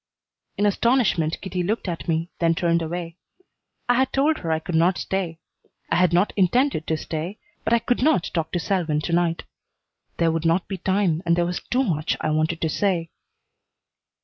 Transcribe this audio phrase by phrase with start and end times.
[0.57, 3.17] In astonishment Kitty looked at me, then turned away.
[3.87, 5.37] I had told her I could not stay.
[5.91, 9.43] I had not intended to stay, but I could not talk to Selwyn to night.
[10.17, 13.11] There would not be time and there was too much I wanted to say.